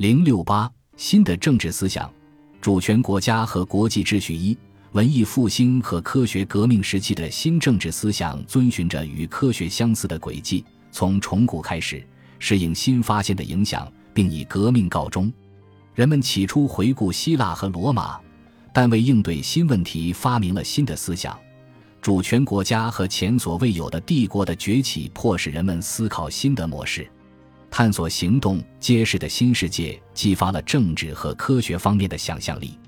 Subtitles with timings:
[0.00, 2.10] 零六八新的政治思想，
[2.58, 4.56] 主权国家和国际秩序一。
[4.92, 12.02] 文艺复兴和科学革命时期的新政治思想遵循着与科学相似的轨迹，从重古开始，
[12.38, 15.30] 适应新发现的影响，并以革命告终。
[15.94, 18.18] 人们起初回顾希腊和罗马，
[18.72, 21.38] 但为应对新问题发明了新的思想。
[22.00, 27.06] 主权国家和前所未有的帝国的崛起，迫使人们思考新的模式，
[27.70, 32.78] 探索行动揭示的新世界，激发了政治和科学方面的想象力。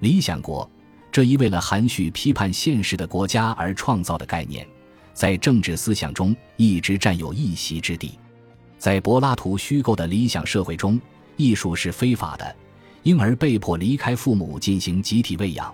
[0.00, 0.68] 理想国。
[1.12, 4.66] 这一为了含蓄批判现实的国家而创造的概念，
[5.12, 8.18] 在政治思想中一直占有一席之地。
[8.78, 10.98] 在柏拉图虚构的理想社会中，
[11.36, 12.56] 艺术是非法的，
[13.02, 15.70] 婴儿被迫离开父母进行集体喂养。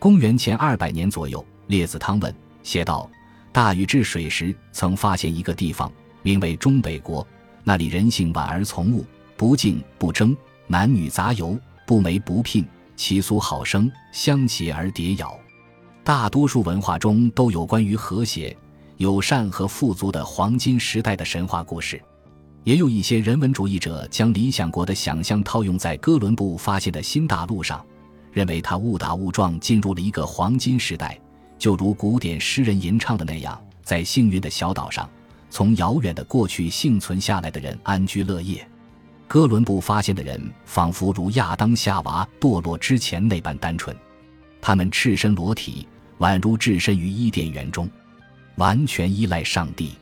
[0.00, 3.08] 公元前二百年左右，列子汤问写道
[3.52, 5.90] ：“大禹治水时，曾发现一个地方，
[6.22, 7.24] 名为中北国，
[7.64, 9.04] 那里人性婉而从物，
[9.36, 10.36] 不竞不争，
[10.66, 12.64] 男女杂游，不媒不聘。”
[12.96, 15.36] 其俗好生，相携而迭咬。
[16.04, 18.56] 大多数文化中都有关于和谐、
[18.98, 22.00] 友善和富足的黄金时代的神话故事，
[22.62, 27.84] 也有一些人文主义者将理想国的想象套用在哥伦布发现的新大陆上，
[28.30, 31.18] 认为他误打误撞进入了一个黄金时代，
[31.58, 35.10] 就如古典诗人吟唱的那样，在幸运的小岛上，
[35.54, 38.68] 从遥远的过去幸存下来的人安居乐业。
[39.28, 43.96] 哥伦布发现的人仿佛如亚当夏娃堕落之前那般单纯，
[44.60, 45.86] 他们赤身裸体，
[46.18, 47.88] 宛如置身于伊甸园中，
[48.56, 49.92] 完全依赖上帝。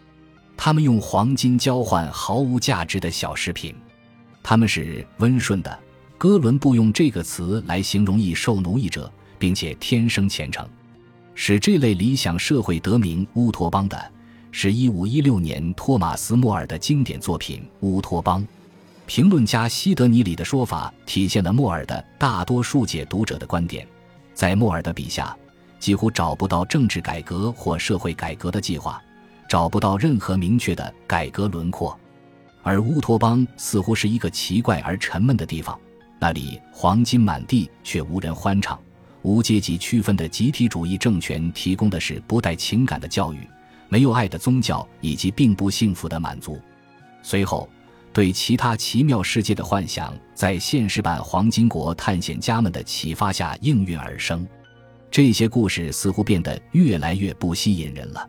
[0.57, 3.75] 他们用黄金交换毫无价值的小饰品。
[4.43, 5.79] 他们是温顺的。
[6.17, 10.67] 哥伦布用这个词来形容易受奴役者，并且天生虔诚。
[11.35, 14.13] 使这类理想社会得名乌托邦的，
[14.55, 18.43] 是一五一六年托马斯·莫尔的经典作品《乌托邦》。
[19.07, 23.87] 评论家西德尼里的说法体现了莫尔的大多数解读者的观点。
[24.35, 25.35] 在莫尔的笔下，
[25.81, 29.03] 几乎找不到政治改革或社会改革的计划，
[29.49, 31.99] 找不到任何明确的改革轮廓。
[32.63, 35.77] 而乌托邦似乎是一个奇怪而沉闷的地方，
[36.19, 38.79] 那里黄金满地却无人欢唱。
[39.23, 43.49] 无阶级区分的集体主义政权提供的是不带情感的教育，
[43.93, 46.59] 没有爱的宗教，以及并不幸福的满足。
[47.23, 47.69] 随后。
[48.15, 54.47] 对其他奇妙世界的幻想，在现实版《黄金国》探险家们的启发下应运而生。
[55.11, 58.29] 这些故事似乎变得越来越不吸引人了。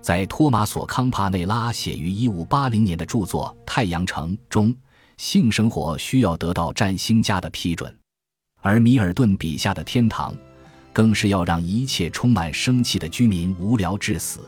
[0.00, 4.72] 在托马索·康帕内拉写于1580年的著作《太阳城》中，
[5.16, 7.90] 性生活需要得到占星家的批准；
[8.62, 10.36] 而米尔顿笔下的天堂，
[10.92, 14.38] 更是要让一切充满生气的居民无聊致死。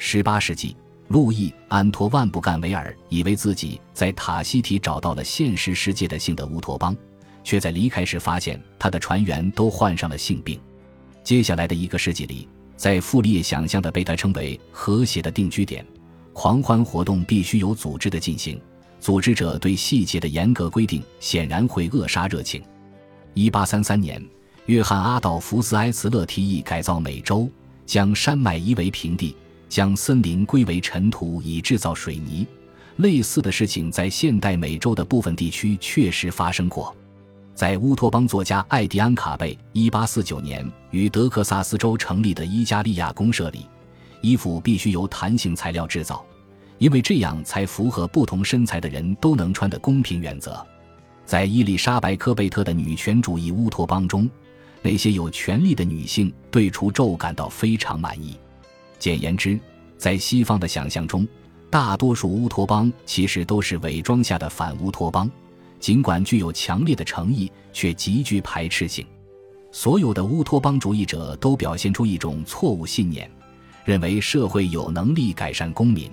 [0.00, 0.74] 18世纪。
[1.08, 6.96] 路易·安托万·布干维尔以为自己在塔希提找到了现实世界的性的乌托邦，
[7.42, 10.60] 却在离开时发现他的船员都患上了性病。
[11.24, 15.84] 接下来的一个世纪里，在傅里叶想象的被他称为和谐的定居点，
[16.32, 18.60] 狂欢活动必须有组织的进行，
[19.00, 22.62] 组织者对细节的严格规定显然会扼杀热情。
[23.34, 24.24] 1833年，
[24.66, 27.50] 约翰·阿道夫斯·埃茨勒提议改造美洲，
[27.84, 29.34] 将山脉夷为平地。
[29.70, 32.44] 将森林归为尘土以制造水泥，
[32.96, 36.94] 类似的事情在现代美洲的部分地区确实发生过。
[37.54, 43.66] 在乌托邦作家艾迪安·卡贝1849年于德克萨斯州成立的伊加利亚公社里，
[44.20, 46.24] 衣服必须由弹性材料制造，
[46.78, 50.66] 因为这样才符合不同身材的人都能穿的公平原则。
[51.24, 54.28] 在伊丽莎白·科贝特的女权主义乌托邦中，
[54.82, 58.36] 那些有权力的女性对除皱感到非常满意。
[59.00, 59.58] 简言之，
[59.98, 61.26] 在西方的想象中，
[61.70, 65.28] 大多数乌托邦其实都是伪装下的反乌托邦，
[65.80, 69.04] 尽管具有强烈的诚意，却极具排斥性。
[69.72, 73.30] 所有的乌托邦主义者都表现出一种错误信念，
[73.84, 76.10] 认为社会有能力改善公民。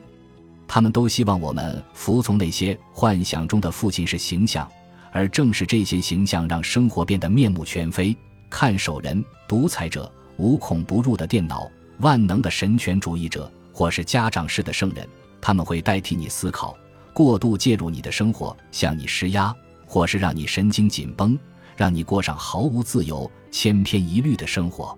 [0.68, 4.70] 他们都希望我们服从那些幻想中的父亲式形象，
[5.12, 8.16] 而正是这些形象让生活变得面目全非。
[8.50, 11.70] 看守人、独裁者、无孔不入的电脑。
[12.00, 15.08] 万能的神权主义者，或是家长式的圣人，
[15.42, 16.78] 他们会代替你思考，
[17.14, 19.56] 过度介入你的生活，向你施压，
[19.86, 21.38] 或是让你神经紧绷，
[21.76, 24.98] 让你过上毫无自由、千篇一律的生活。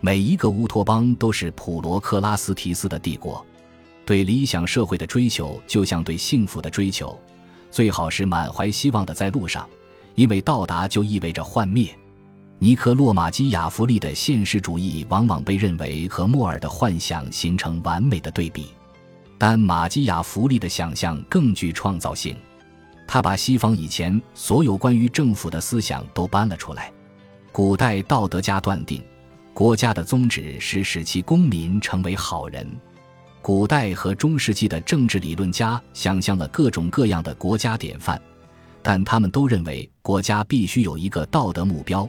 [0.00, 3.44] 每一个乌托邦都是普罗克拉斯提斯的帝国。
[4.06, 7.16] 对理想社会的追求，就像对幸福的追求，
[7.70, 9.68] 最好是满怀希望的在路上，
[10.14, 11.94] 因为到达就意味着幻灭。
[12.62, 18.66] 尼克洛马基亚弗利的现实主义往往被认为和莫尔的幻想形成完美的对比，
[19.38, 22.36] 但马基亚弗利的想象更具创造性。
[23.08, 26.92] 他把西方以前所有关于政府的思想都搬了出来。
[27.50, 29.02] 古代道德家断定，
[29.54, 32.70] 国家的宗旨是使其公民成为好人。
[33.40, 38.20] 古代和中世纪的政治理论家想象了各种各样的国家典范，
[38.82, 42.06] 但他们都认为国家必须有一个道德目标，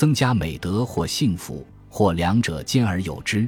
[0.00, 3.46] 增加美德或幸福，或两者兼而有之。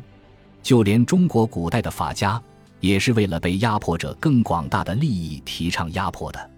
[0.62, 2.38] 就连中国古代的法家，
[2.78, 6.50] 也是为了被压迫者更广大的利益提倡压迫的。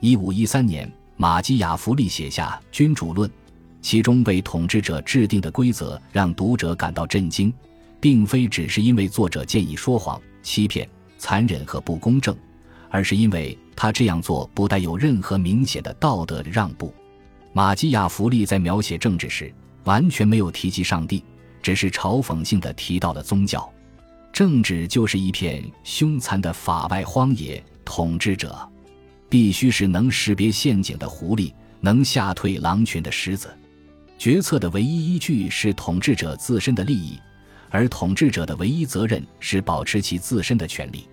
[0.00, 3.28] 一五一三年，马基雅弗利写下《君主论》，
[3.82, 7.52] 其中为统治者制定的规则让读者感到震惊，
[8.00, 10.88] 并非只是因为作者建议说谎、欺骗、
[11.18, 12.34] 残忍和不公正，
[12.88, 16.94] 而是因为他这样做不带有任何明显的道德让步。
[17.56, 19.54] 马基雅弗利在描写政治时
[19.84, 21.24] 完全没有提及上帝，
[21.62, 23.72] 只是嘲讽性的提到了宗教。
[24.32, 28.68] 政治就是一片凶残的法外荒野，统治者。
[29.28, 33.56] 必须是能识别陷阱的狐狸，能吓退狼群的狮子。
[34.18, 37.18] 决策的唯一依据是统治者自身的利益，
[37.70, 41.08] 而统治者的唯一责任是保持其自身的权利。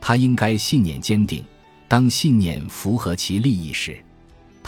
[0.00, 1.44] 他应该信念坚定，
[1.86, 3.96] 当信念符合其利益时，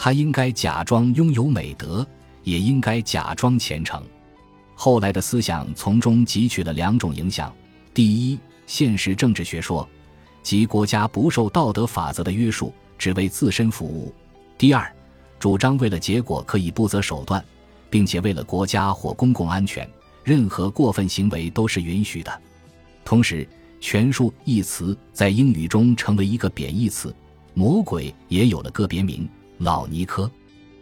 [0.01, 2.07] 他应该假装拥有美德，
[2.45, 4.01] 也应该假装虔诚。
[4.73, 7.53] 后来的思想从中汲取了两种影响：
[7.93, 9.85] 第一，现实政治学说，
[10.41, 12.73] 即国家不受道德法则的约束。
[12.97, 14.13] 只为自身服务。
[14.57, 14.93] 第二，
[15.39, 17.41] 主张为了结果可以不择手段，
[17.89, 19.89] 并且为了国家或公共安全，
[20.21, 22.41] 任何过分行为都是允许的。
[23.05, 23.47] 同时
[23.79, 27.15] ，“权术”一词在英语中成为一个贬义词，
[27.53, 29.25] 魔鬼也有了个别名——
[29.59, 30.29] 老尼科。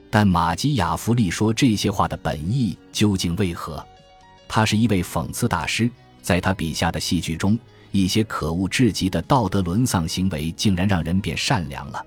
[0.10, 3.86] 但马基雅弗利说这些话的本意究竟为何？
[4.48, 5.92] 他是一位讽刺大师，
[6.22, 7.60] 在他笔下的戏剧中。
[7.92, 12.06] 一些可恶至极的道德沦丧行为，竟然让人变善良了。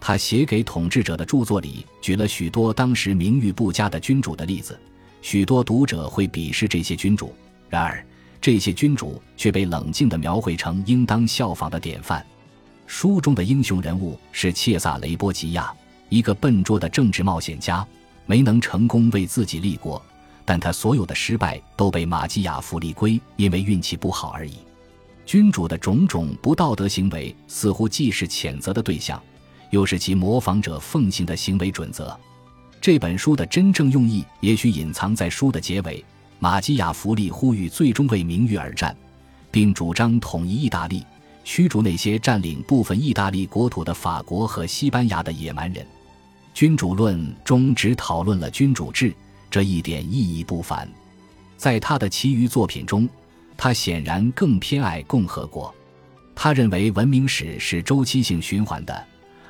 [0.00, 4.78] 他写给统治者的著作里，举了许多当时名誉不佳的君主的例子。
[5.22, 7.32] 许多读者会鄙视这些君主，
[7.70, 8.04] 然而
[8.40, 12.26] 这些君主却被冷静地描绘成应当效仿的典范。
[12.88, 15.72] 书中的英雄人物是切萨雷波吉亚，
[16.12, 17.86] 一个笨拙的政治冒险家，
[18.26, 20.00] 没能成功为自己立国，
[20.44, 24.58] 但他所有的失败都被马基雅弗利归因为运气不好而已。
[25.24, 29.18] 君主的种种不道德行为，似乎既是谴责的对象，
[29.70, 32.14] 又是其模仿者奉行的行为准则。
[32.78, 36.04] 这本书的真正用意，也许隐藏在书的结尾。
[36.38, 38.94] 马基雅弗利呼吁最终为名誉而战，
[39.50, 41.06] 并主张统一意大利，
[41.42, 45.82] 驱逐那些占领部分意大利国土的法国和西班牙的野蛮人。
[46.54, 49.14] 《君主论》中只讨论了君主制，
[49.50, 50.88] 这一点意义不凡。
[51.56, 53.08] 在他的其余作品中。
[53.54, 55.72] 他显然更偏爱共和国，
[56.34, 59.06] 他认为文明史是周期性循环的，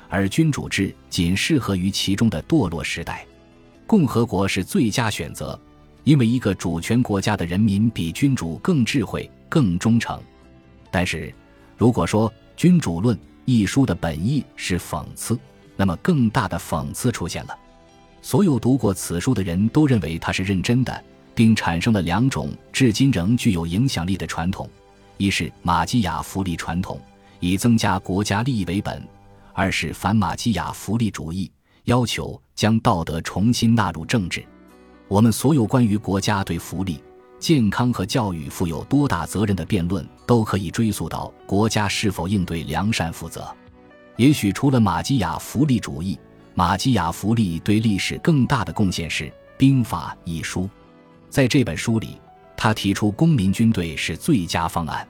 [0.07, 3.25] 而君主制仅适合于其中的堕落时代。
[3.87, 5.59] 共和国是最佳选择，
[6.03, 10.21] 因为一个主权国家的人民比君主更智慧、更忠诚。
[10.91, 11.33] 但是，
[11.75, 15.39] 如果说《君主论》一书的本意是讽刺，
[15.75, 17.57] 那么更大的讽刺出现了。
[18.21, 21.03] 所有读过此书的人都认为他是认真的。
[21.35, 24.69] 并产生了两种至今仍具有影响力的传统：
[25.17, 26.99] 一是马基雅弗利传统，
[27.39, 29.01] 以增加国家利益为本；
[29.51, 31.51] 二是反马基雅弗利主义，
[31.85, 34.45] 要求将道德重新纳入政治。
[35.07, 37.03] 我们所有关于国家对福利、
[37.39, 43.43] 健康和教育负有多大责任的辩论，都可以追溯到国家是否应对良善负责。
[44.17, 46.19] 也许除了马基雅福利主义，
[46.53, 49.25] 马基雅福利对历史更大的贡献是
[49.57, 50.69] 《兵法》一书。
[51.29, 52.21] 在这本书里，
[52.55, 55.07] 他提出公民军队是最佳方案。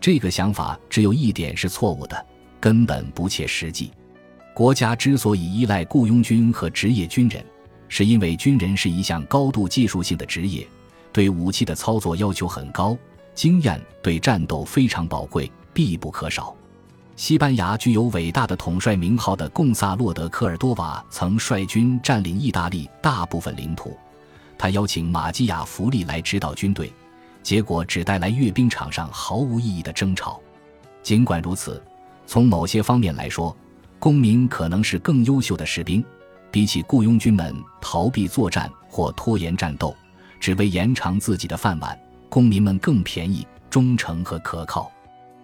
[0.00, 2.26] 这个想法只有一点是错误的，
[2.58, 3.92] 根本不切实际。
[4.52, 7.44] 国家之所以依赖雇佣军和职业军人，
[7.88, 10.66] 是因为军人是一项高度技术性的职业，
[11.12, 12.98] 对武器的操作要求很高，
[13.34, 16.54] 经验对战斗非常宝贵，必不可少。
[17.22, 23.96] 西班牙具有伟大的统帅名号的贡萨洛·德科尔多瓦曾率军占领意大利大部分领土。
[24.58, 26.92] 他邀请马基雅弗利来指导军队，
[27.40, 30.40] 结果只带来阅兵场上毫无意义的争吵。
[31.00, 31.80] 尽管如此，
[32.26, 33.56] 从某些方面来说，
[34.00, 36.04] 公民可能是更优秀的士兵，
[36.50, 39.94] 比起雇佣军们逃避作战或拖延战斗，
[40.40, 41.96] 只为延长自己的饭碗，
[42.28, 44.90] 公民们更便宜、忠诚和可靠。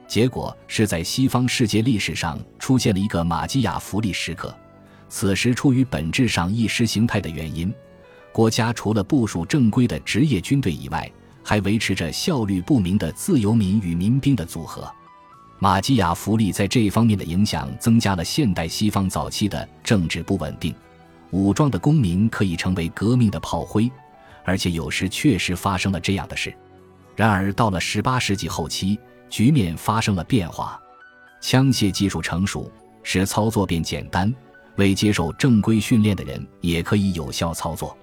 [0.08, 4.56] 结果是在西方世界历史上出现了一个马基雅福利时刻，
[5.10, 7.72] 此时出于本质上意识形态的原因。
[8.32, 11.10] 国家除了部署正规的职业军队以外，
[11.44, 14.90] 还维持着效率不明的自由民与民兵的组合。
[15.58, 20.74] 马基雅福利在这方面的影响增加了现代西方早期的政治不稳定，
[21.32, 23.90] 武装的公民可以成为革命的炮灰，
[24.44, 26.54] 而且有时确实发生了这样的事。
[27.16, 28.96] 然而，到了十八世纪后期，
[29.28, 30.80] 局面发生了变化，
[31.40, 32.70] 枪械技术成熟，
[33.02, 34.32] 使操作变简单，
[34.76, 37.96] 未接受正规训练的人也可以有效操作。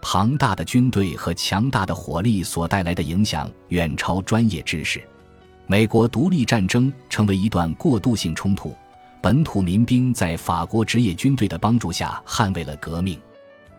[0.00, 5.00] 庞大的军队和强大的火力所带来的影响远超专业知识。
[5.68, 8.74] 美国独立战争成为一段过渡性冲突，
[9.20, 13.18] 本土民兵在法国职业军队的帮助下捍卫了革命。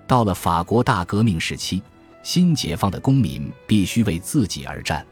[0.08, 1.84] 到了法国大革命时期，
[2.24, 5.06] 新解放的公民必须为自己而战，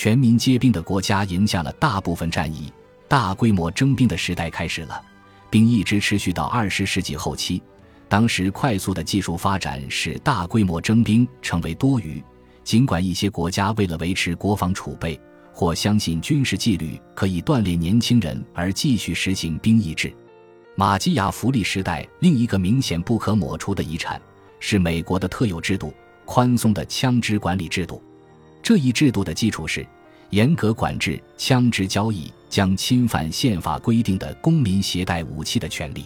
[0.00, 2.72] 全民皆兵的国家赢下了大部分战役，
[3.08, 5.02] 大规模征兵的时代开始了，
[5.50, 7.60] 并一直持续到二十世纪后期。
[8.08, 12.22] 当时快速的技术发展使大规模征兵成为多余，
[12.62, 15.20] 尽管一些国家为了维持国防储备。
[15.52, 20.14] 或相信军事纪律可以锻炼年轻人，而继续实行兵役制。
[20.76, 24.22] 马基雅弗利时代另一个明显不可抹除的遗产
[24.60, 25.92] 是美国的特有制度——
[26.24, 28.00] 宽松的枪支管理制度。
[28.68, 29.86] 这一制度的基础是
[30.28, 36.04] 严格管制枪支交易，将侵犯宪法规定的公民携带武器的权利。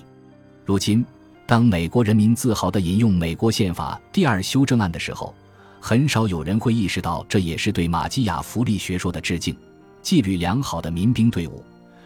[0.65, 1.05] 如今，
[1.45, 5.35] 当美国人民自豪地引用美国宪法第二修正案的时候，
[5.81, 9.57] 很少有人会意识到，这也是对马基雅福利学说的致敬。
[10.01, 11.65] 纪律良好的民兵队伍，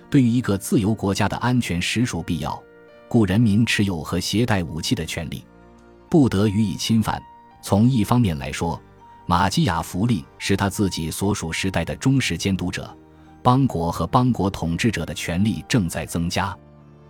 [0.08, 2.58] 对于一个自由国家的安全实属必要，
[3.08, 5.44] 故人民持有和携带武器的权利，
[6.08, 7.22] 不得予以侵犯。
[7.62, 8.80] 从一方面来说，
[9.28, 12.96] 马基雅弗利是他自己所属时代的忠实监督者，
[13.42, 16.56] 邦国和邦国统治者的权力正在增加。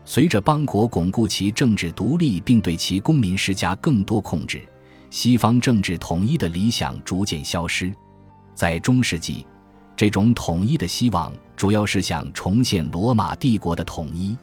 [0.07, 4.67] 随着邦国巩固其政治独立，并对其公民施加更多控制。
[5.11, 7.93] 西方政治统一的理想逐渐消失，
[8.55, 9.47] 在中世纪，
[9.95, 14.35] 这种统一的希望主要是想重现罗马帝国的统一。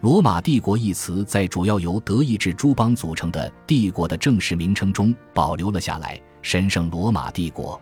[0.00, 7.80] 罗马帝国一词在主要由德意志诸邦组成的帝国的正式名称中保留了下来——神圣罗马帝国。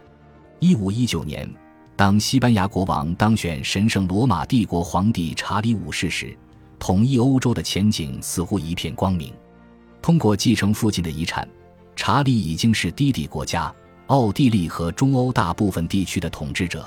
[0.59, 1.49] 一五一九年，
[1.95, 6.37] 当西班牙国王当选神圣罗马帝国皇帝查理五世时，
[6.79, 9.33] 统一欧洲的前景似乎一片光明。
[10.03, 11.49] 通过继承父亲的遗产。
[12.01, 13.75] 查理已经是低地国家
[14.07, 16.87] 奥地利和中欧大部分地区的统治者，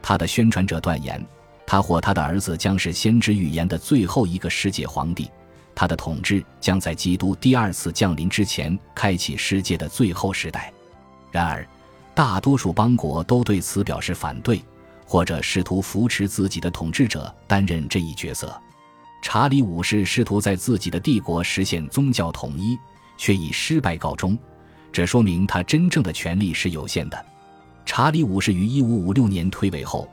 [0.00, 1.20] 他的宣传者断言，
[1.66, 5.28] 他或他的儿子将是先知预言的最后一个世界皇帝，
[5.74, 10.72] 他的统治将在基督第二次降临之前开启世界的最后时代。
[11.30, 11.66] 然而，
[12.14, 14.62] 大多数邦国都对此表示反对，
[15.04, 18.58] 或者试图扶持自己的统治者担任这一角色。
[19.22, 22.78] 查理五世试图在自己的帝国实现宗教统一。
[23.18, 24.38] 却以失败告终，
[24.92, 27.26] 这说明他真正的权力是有限的。
[27.86, 30.06] 查理五世于一五五六年退位后，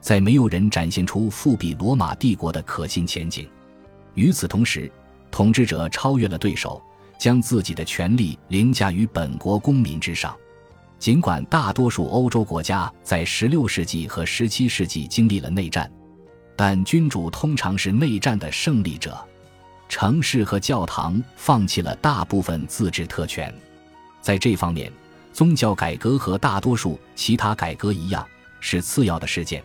[0.00, 3.46] 在没有人展现出复辟罗马帝国的可信前景。
[4.14, 4.90] 与此同时，
[5.30, 6.80] 统治者超越了对手，
[7.18, 10.34] 将自己的权力凌驾于本国公民之上。
[10.98, 15.90] 尽管大多数欧洲国家在16世纪和17世纪经历了内战，
[16.56, 19.16] 但君主通常是内战的胜利者。
[19.88, 23.54] 城市和教堂放弃了大部分自治特权，
[24.20, 24.90] 在这方面，
[25.32, 28.26] 宗教改革和大多数其他改革一样
[28.58, 29.62] 是次要的事件。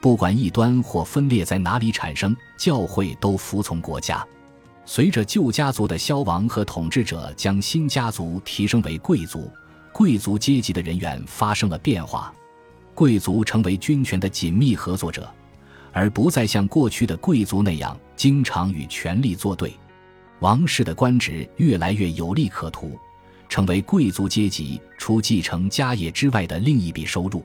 [0.00, 4.24] 不管异端或分裂在哪里产生，教会都服从国家。
[4.84, 9.50] 随着旧家族的消亡和统治者将新家族提升为贵族，
[9.94, 12.34] 贵族阶级的人员发生了变化，
[12.96, 15.32] 贵族成为军权的紧密合作者。
[15.92, 19.72] 而不再像过去的贵族那样经常与权力作对，
[20.40, 22.98] 王室的官职越来越有利可图，
[23.48, 27.44] 成为贵族阶级除继承家业之外的另一笔收入。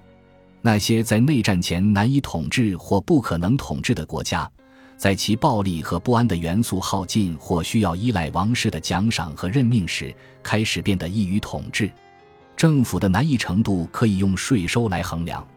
[0.60, 4.50] 那些在内战前难以统治或不可能统治的国家，
[4.98, 11.92] 在其暴力和不安的元素耗尽或需要依赖王室的奖赏和任命时，开始变得易于统治。
[12.60, 15.48] 政府的难易程度可以用税收来衡量。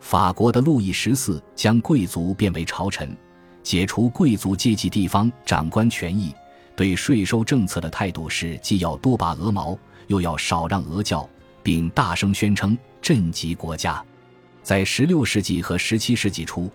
[0.00, 3.16] 法国的路易十四将贵族变为朝臣，
[3.62, 6.34] 解除贵族阶级地方长官权益，
[6.74, 9.78] 对税收政策的态度是既要多拔鹅毛，
[10.08, 11.24] 又要少让鹅叫，
[11.62, 14.04] 并大声宣称赈济国家。
[14.60, 16.68] 在16世纪和17世纪初，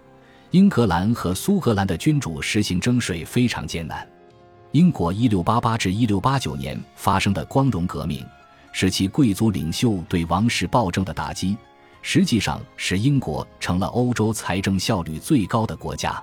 [0.51, 4.08] 英格兰和苏格兰的君主实行征税非常艰难。
[4.72, 8.25] 英国1688至1689年发生的光荣革命，
[8.77, 11.55] 是其贵族领袖对王室暴政的打击。
[12.01, 16.22] 实际上使英国成了欧洲财政效率最高的国家。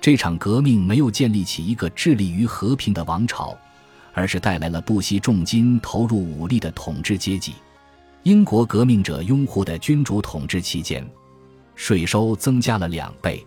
[0.00, 3.54] 这场革命没有建立起一个致力于和平的王朝，
[4.14, 7.52] 而是带来了不惜重金投入武力的统治阶级。
[8.22, 11.06] 英国革命者拥护的君主统治期间，
[11.74, 13.46] 税收增加了两倍。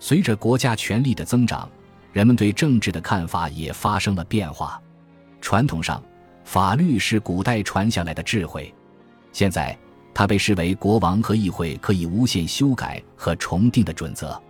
[0.00, 1.70] 随着国家权力的增长，
[2.12, 4.82] 人们对政治的看法也发生了变化。
[5.40, 6.02] 传统上，
[6.46, 8.72] 法律是古代传下来的智慧，
[9.32, 9.76] 现在
[10.14, 14.40] 它被视为国王和议会可以无限修改和重定的准则。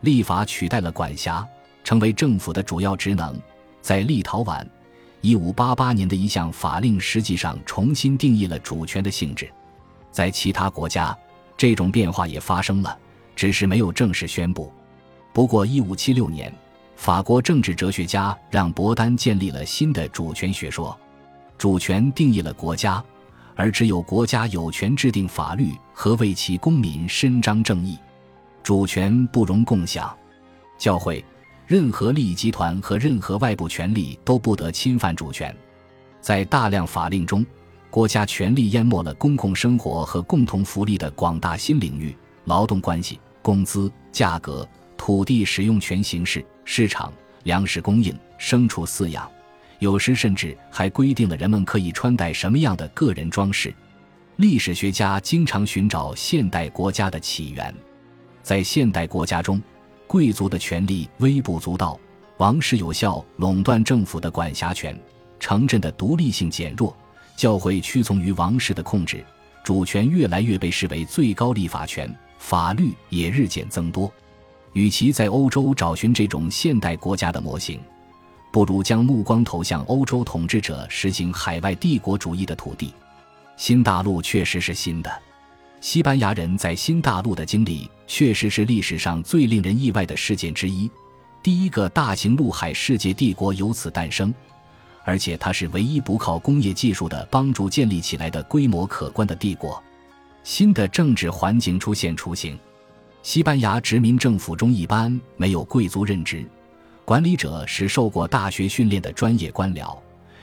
[0.00, 1.46] 立法取代了管辖，
[1.84, 3.38] 成为政府的主要职能。
[3.82, 4.66] 在立陶宛，
[5.20, 9.46] 一五八八年的一项法令实际上重新定义了主权的性质。
[10.10, 11.16] 在其他国家，
[11.58, 12.98] 这种变化也发生了，
[13.36, 14.72] 只是没有正式宣布。
[15.34, 16.50] 不过，一五七六年，
[16.96, 20.98] 法国政治哲学家让·伯丹建立了新的主权学说。
[21.56, 23.02] 主权定义了国家，
[23.54, 27.98] 而只有国家有权制定法律和为其公民伸张正义。
[28.62, 30.14] 主权不容共享，
[30.78, 31.24] 教会、
[31.66, 35.54] 任何利益集团和任何外部权力都不得侵犯主权。
[36.20, 37.44] 在大量法令中，
[37.90, 49.30] 国家权力淹没了公共生活和共同福利的广大新领域：劳动关系、工资、价格、土地使用权形式、市场、粮食供应、牲畜饲养，
[49.84, 53.72] 有时甚至还规定了人们可以穿戴什么样的个人装饰。
[54.36, 57.72] 历史学家经常寻找现代国家的起源。
[58.42, 59.60] 在现代国家中，
[60.06, 62.00] 贵族的权力微不足道，
[62.38, 64.98] 王室有效垄断政府的管辖权，
[65.38, 66.96] 城镇的独立性减弱，
[67.36, 69.22] 教会屈从于王室的控制，
[69.62, 74.10] 主权越来越被视为最高立法权，法律也日渐增多。
[74.72, 77.78] 与其在欧洲找寻这种现代国家的模型，
[78.54, 82.94] 不如将目光投向欧洲统治者实行海外帝国主义的土地。
[83.56, 85.10] 新大陆确实是新的。
[85.80, 90.88] 西班牙人在新大陆的经历确实是历史上最令人意外的事件之一。
[91.42, 94.32] 第一个大型陆海世界帝国由此诞生，
[95.02, 99.82] 而且它是唯一不靠工业技术的帮助建立起来的规模可观的帝国。
[100.44, 102.56] 新的政治环境出现雏形。
[103.20, 106.48] 西班牙殖民政府中一般没有贵族任职，
[107.04, 109.94] 管理者是受过大学训练的专业官僚，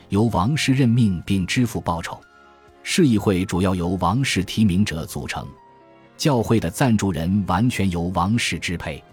[0.10, 2.20] 由王室任命并支付报酬。
[2.84, 5.48] 市议会主要由王室提名者组成，
[6.18, 9.04] 教会的赞助人完全由王室支配，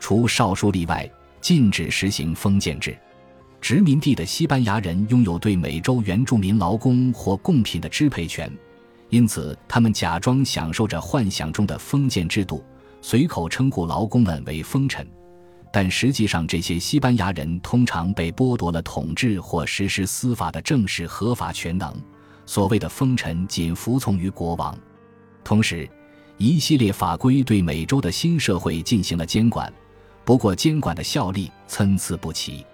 [0.00, 1.08] 除少数例外，
[1.40, 2.98] 禁止实行封建制。
[3.60, 8.50] 殖民地的西班牙人拥有对美洲原住民劳工或贡品的支配权，
[9.08, 12.64] 因此他们假装享受着幻想中的封建制度，
[13.00, 15.08] 随口称呼劳工们为封臣，
[15.72, 21.94] 但实际上这些西班牙人通常被剥夺了统治或实施司法的正式合法权能。
[22.46, 24.76] 所谓的封臣仅服从于国王，
[25.44, 25.86] 同时，
[26.38, 29.70] 一系列法规对美洲的新社会进行了监管，
[30.24, 32.64] 不过监管的效力参差不齐。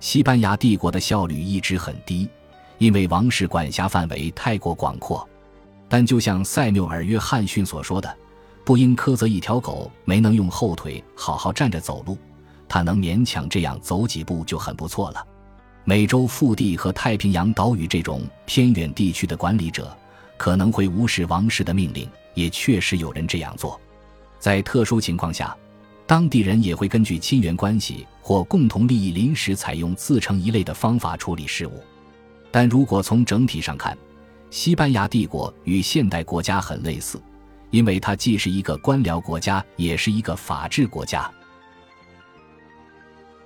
[0.00, 2.28] 西班牙帝国的效率一直很低，
[2.78, 5.28] 因为王室管辖范围太过广阔。
[5.88, 8.16] 但就像塞缪尔·约翰逊所说的
[8.66, 12.18] ：“不应苛责一条狗没能用后腿好好站着走路，
[12.72, 15.26] 他能勉强这样走几步就很不错了。”
[15.84, 19.94] 美洲腹地和太平洋岛屿这种偏远地区的管理者
[20.38, 23.78] 可能会无视王室的命令，也确实有人这样做。
[24.38, 25.54] 在特殊情况下，
[26.06, 31.82] 当地人也会根据亲缘关系或共同利益临时采用自成一类的方法处理事务。
[32.50, 33.94] 但如果从整体上看，
[34.50, 37.20] 西班牙帝国与现代国家很类似，
[37.70, 41.30] 因为它既是一个官僚国家，也是一个法治国家。